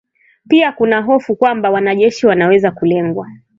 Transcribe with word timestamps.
Pia 0.47 0.71
kuna 0.71 1.01
hofu 1.01 1.35
kwamba 1.35 1.69
wanajeshi 1.69 2.27
wanaweza 2.27 2.71
kulengwa 2.71 3.27